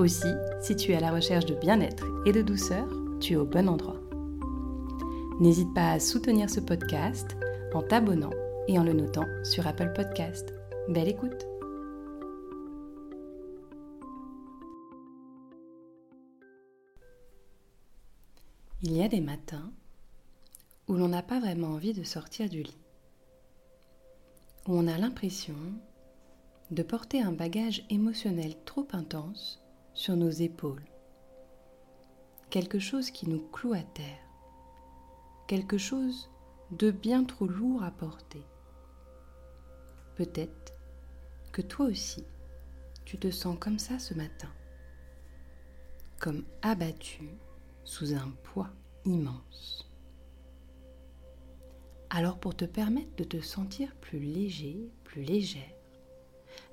[0.00, 0.32] Aussi,
[0.62, 2.88] si tu es à la recherche de bien-être et de douceur,
[3.20, 4.00] tu es au bon endroit.
[5.40, 7.36] N'hésite pas à soutenir ce podcast
[7.74, 8.30] en t'abonnant
[8.66, 10.54] et en le notant sur Apple Podcast.
[10.88, 11.46] Belle écoute
[18.80, 19.70] Il y a des matins
[20.88, 22.78] où l'on n'a pas vraiment envie de sortir du lit,
[24.66, 25.58] où on a l'impression
[26.70, 29.59] de porter un bagage émotionnel trop intense
[29.94, 30.84] sur nos épaules,
[32.48, 34.24] quelque chose qui nous cloue à terre,
[35.46, 36.30] quelque chose
[36.70, 38.44] de bien trop lourd à porter.
[40.14, 40.74] Peut-être
[41.52, 42.24] que toi aussi,
[43.04, 44.50] tu te sens comme ça ce matin,
[46.20, 47.30] comme abattu
[47.84, 48.70] sous un poids
[49.04, 49.90] immense.
[52.10, 55.74] Alors pour te permettre de te sentir plus léger, plus légère,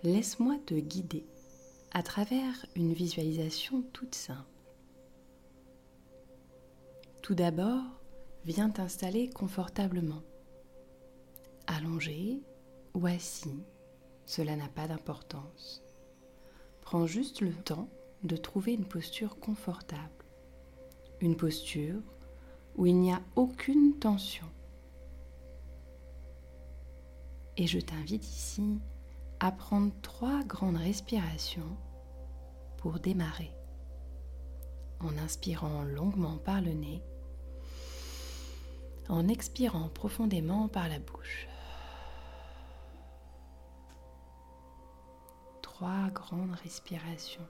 [0.03, 1.25] laisse-moi te guider
[1.91, 4.41] à travers une visualisation toute simple.
[7.21, 7.83] Tout d'abord,
[8.45, 10.23] viens t'installer confortablement.
[11.67, 12.41] Allongé
[12.93, 13.63] ou assis,
[14.25, 15.83] cela n'a pas d'importance.
[16.81, 17.89] Prends juste le temps
[18.23, 20.17] de trouver une posture confortable
[21.21, 22.01] une posture
[22.75, 24.45] où il n'y a aucune tension.
[27.57, 28.79] Et je t'invite ici
[29.39, 29.51] à
[30.01, 31.77] trois grandes respirations
[32.77, 33.53] pour démarrer.
[34.99, 37.03] En inspirant longuement par le nez,
[39.09, 41.47] en expirant profondément par la bouche.
[45.61, 47.47] Trois grandes respirations.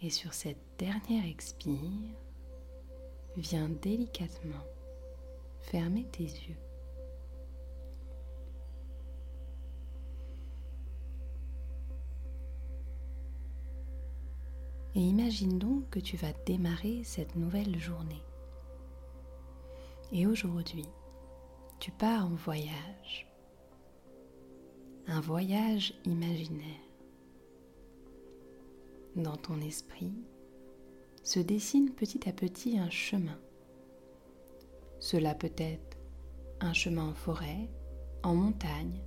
[0.00, 1.76] Et sur cette dernière expire,
[3.36, 4.64] viens délicatement
[5.60, 6.56] fermer tes yeux.
[14.94, 18.22] Et imagine donc que tu vas démarrer cette nouvelle journée.
[20.12, 20.86] Et aujourd'hui,
[21.78, 23.28] tu pars en voyage.
[25.06, 26.90] Un voyage imaginaire
[29.16, 30.12] dans ton esprit
[31.22, 33.38] se dessine petit à petit un chemin.
[35.00, 35.98] Cela peut être
[36.60, 37.70] un chemin en forêt,
[38.22, 39.00] en montagne,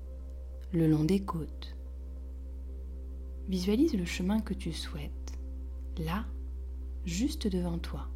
[0.72, 1.76] le long des côtes.
[3.48, 5.38] Visualise le chemin que tu souhaites,
[6.00, 6.26] là,
[7.06, 8.08] juste devant toi.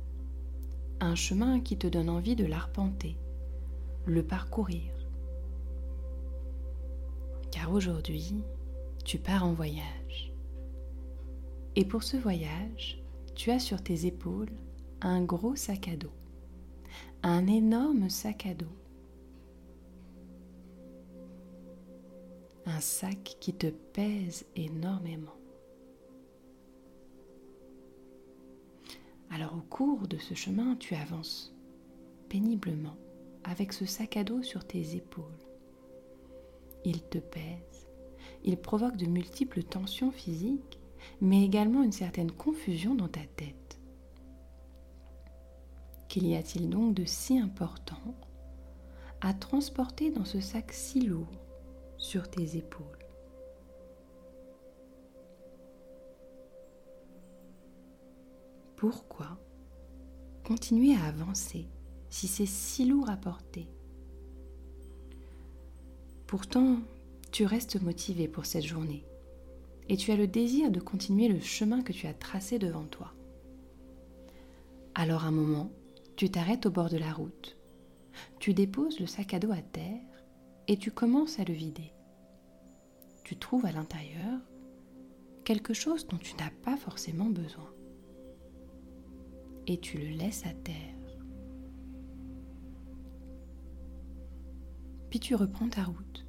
[1.00, 3.16] Un chemin qui te donne envie de l'arpenter,
[4.06, 4.92] le parcourir.
[7.52, 8.34] Car aujourd'hui,
[9.06, 10.34] tu pars en voyage.
[11.76, 13.00] Et pour ce voyage,
[13.36, 14.50] tu as sur tes épaules
[15.02, 16.14] un gros sac à dos,
[17.24, 18.66] un énorme sac à dos.
[22.66, 25.36] Un sac qui te pèse énormément.
[29.30, 31.56] Alors au cours de ce chemin, tu avances
[32.30, 32.98] péniblement
[33.44, 35.24] avec ce sac à dos sur tes épaules.
[36.86, 37.88] Il te pèse,
[38.44, 40.80] il provoque de multiples tensions physiques
[41.22, 43.67] mais également une certaine confusion dans ta tête.
[46.20, 48.16] Qu'y a-t-il donc de si important
[49.22, 51.30] à transporter dans ce sac si lourd
[52.00, 53.06] sur tes épaules
[58.78, 59.38] Pourquoi
[60.44, 61.68] continuer à avancer
[62.10, 63.68] si c'est si lourd à porter
[66.26, 66.80] Pourtant,
[67.32, 69.06] tu restes motivé pour cette journée
[69.88, 73.14] et tu as le désir de continuer le chemin que tu as tracé devant toi.
[74.96, 75.70] Alors un moment,
[76.18, 77.56] tu t'arrêtes au bord de la route,
[78.40, 80.02] tu déposes le sac à dos à terre
[80.68, 81.94] et tu commences à le vider.
[83.24, 84.42] Tu trouves à l'intérieur
[85.46, 87.72] quelque chose dont tu n'as pas forcément besoin.
[89.68, 90.96] Et tu le laisses à terre.
[95.12, 96.26] Puis tu reprends ta route.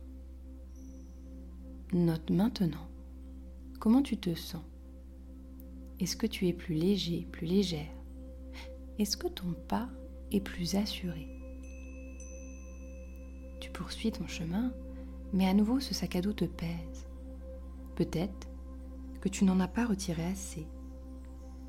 [1.94, 2.88] Note maintenant
[3.81, 4.64] Comment tu te sens
[5.99, 7.97] Est-ce que tu es plus léger, plus légère?
[8.98, 9.88] Est-ce que ton pas
[10.32, 11.28] est plus assuré?
[13.60, 14.72] Tu poursuis ton chemin
[15.32, 17.06] Mais à nouveau, ce sac à dos te pèse.
[17.94, 18.48] Peut-être
[19.20, 20.66] que tu n'en as pas retiré assez.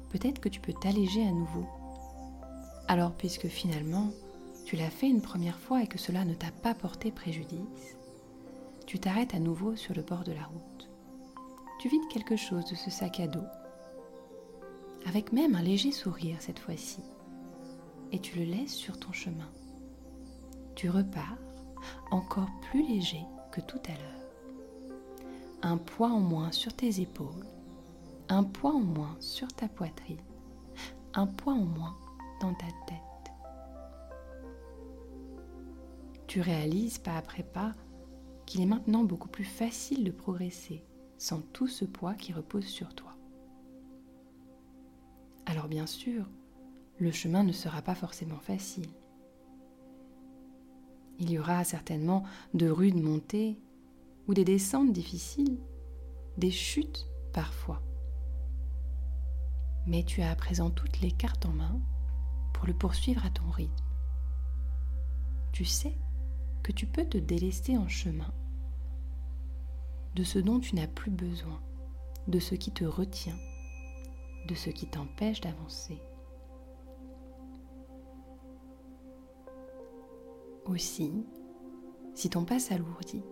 [0.09, 1.67] Peut-être que tu peux t'alléger à nouveau.
[2.87, 4.09] Alors, puisque finalement,
[4.65, 7.95] tu l'as fait une première fois et que cela ne t'a pas porté préjudice,
[8.87, 10.89] tu t'arrêtes à nouveau sur le bord de la route.
[11.79, 13.45] Tu vides quelque chose de ce sac à dos,
[15.05, 17.01] avec même un léger sourire cette fois-ci,
[18.11, 19.49] et tu le laisses sur ton chemin.
[20.75, 21.37] Tu repars
[22.11, 24.89] encore plus léger que tout à l'heure.
[25.61, 27.45] Un poids en moins sur tes épaules,
[28.29, 30.21] un poids en moins sur ta poitrine,
[31.13, 31.97] un poids en moins
[32.41, 33.33] dans ta tête.
[36.27, 37.73] Tu réalises pas après pas
[38.45, 40.83] qu'il est maintenant beaucoup plus facile de progresser
[41.17, 43.15] sans tout ce poids qui repose sur toi.
[45.45, 46.25] Alors bien sûr,
[46.99, 48.89] le chemin ne sera pas forcément facile.
[51.19, 52.23] Il y aura certainement
[52.53, 53.59] de rudes montées
[54.27, 55.57] ou des descentes difficiles,
[56.37, 57.81] des chutes parfois.
[59.87, 61.79] Mais tu as à présent toutes les cartes en main
[62.53, 63.73] pour le poursuivre à ton rythme.
[65.51, 65.97] Tu sais
[66.63, 68.31] que tu peux te délester en chemin
[70.15, 71.61] de ce dont tu n'as plus besoin,
[72.27, 73.37] de ce qui te retient,
[74.47, 76.01] de ce qui t'empêche d'avancer.
[80.69, 81.25] Aussi,
[82.13, 83.23] si ton pas s'alourdit,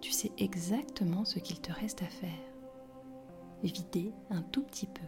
[0.00, 2.30] tu sais exactement ce qu'il te reste à faire.
[3.62, 5.06] Vider un tout petit peu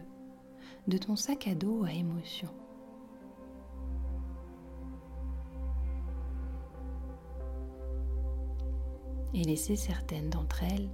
[0.87, 2.53] de ton sac à dos à émotions.
[9.33, 10.89] Et laisser certaines d'entre elles,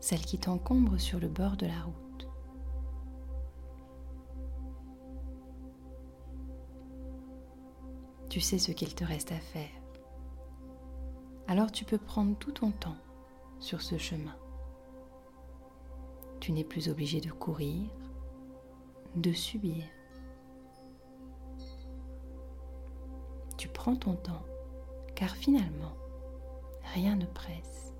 [0.00, 2.28] celles qui t'encombrent sur le bord de la route.
[8.30, 9.79] Tu sais ce qu'il te reste à faire
[11.50, 12.96] alors tu peux prendre tout ton temps
[13.58, 14.36] sur ce chemin.
[16.38, 17.90] Tu n'es plus obligé de courir,
[19.16, 19.82] de subir.
[23.58, 24.44] Tu prends ton temps
[25.16, 25.96] car finalement,
[26.94, 27.94] rien ne presse.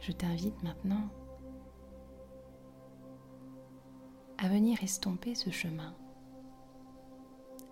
[0.00, 1.10] Je t'invite maintenant
[4.38, 5.94] à venir estomper ce chemin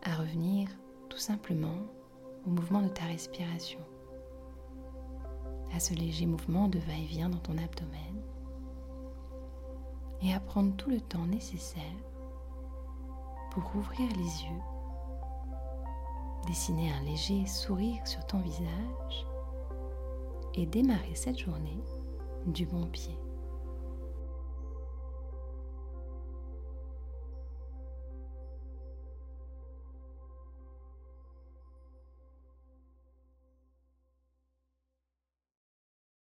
[0.05, 0.69] à revenir
[1.09, 1.79] tout simplement
[2.47, 3.81] au mouvement de ta respiration,
[5.75, 8.23] à ce léger mouvement de va-et-vient dans ton abdomen
[10.23, 11.83] et à prendre tout le temps nécessaire
[13.51, 14.63] pour ouvrir les yeux,
[16.47, 19.27] dessiner un léger sourire sur ton visage
[20.55, 21.83] et démarrer cette journée
[22.47, 23.19] du bon pied.